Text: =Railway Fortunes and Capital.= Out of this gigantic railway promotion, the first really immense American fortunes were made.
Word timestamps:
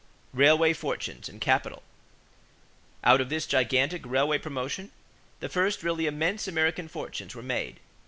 =Railway 0.33 0.73
Fortunes 0.73 1.29
and 1.29 1.39
Capital.= 1.39 1.83
Out 3.03 3.21
of 3.21 3.29
this 3.29 3.45
gigantic 3.45 4.03
railway 4.03 4.39
promotion, 4.39 4.89
the 5.41 5.47
first 5.47 5.83
really 5.83 6.07
immense 6.07 6.47
American 6.47 6.87
fortunes 6.87 7.35
were 7.35 7.43
made. 7.43 7.79